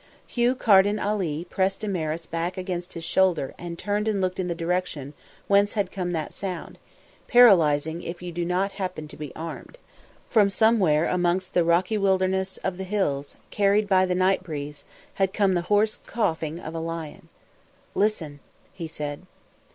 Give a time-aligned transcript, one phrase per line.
[0.25, 0.99] Hugh Carden
[1.51, 5.13] pressed Damaris back against his shoulder and turned and looked in the direction
[5.45, 6.79] whence had come that sound,
[7.27, 9.77] paralysing if you do not happen to be armed.
[10.27, 14.85] From somewhere amongst the rocky wilderness of the hills, carried by the night breeze,
[15.21, 17.29] had come the hoarse coughing of a lion.
[17.93, 18.39] "Listen,"
[18.73, 19.27] he said.